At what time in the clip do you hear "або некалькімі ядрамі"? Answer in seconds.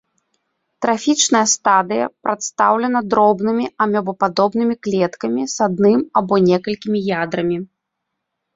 6.23-7.57